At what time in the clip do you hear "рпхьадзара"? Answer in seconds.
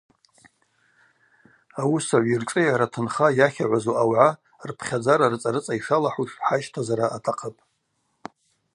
4.69-5.31